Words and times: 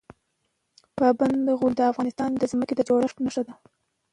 پابندي 0.97 1.53
غرونه 1.59 1.75
د 1.77 1.81
افغانستان 1.91 2.29
د 2.35 2.43
ځمکې 2.51 2.73
د 2.75 2.81
جوړښت 2.87 3.17
نښه 3.25 3.41
ده. 3.47 3.53